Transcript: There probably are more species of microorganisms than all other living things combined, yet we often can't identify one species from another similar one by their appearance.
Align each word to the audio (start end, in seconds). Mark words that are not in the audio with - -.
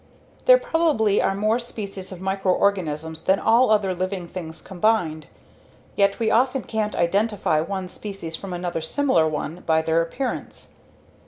There 0.45 0.57
probably 0.57 1.21
are 1.21 1.35
more 1.35 1.59
species 1.59 2.11
of 2.11 2.19
microorganisms 2.19 3.21
than 3.25 3.37
all 3.37 3.69
other 3.69 3.93
living 3.93 4.27
things 4.27 4.59
combined, 4.59 5.27
yet 5.95 6.17
we 6.17 6.31
often 6.31 6.63
can't 6.63 6.95
identify 6.95 7.61
one 7.61 7.87
species 7.87 8.35
from 8.35 8.51
another 8.51 8.81
similar 8.81 9.27
one 9.27 9.61
by 9.67 9.83
their 9.83 10.01
appearance. 10.01 10.73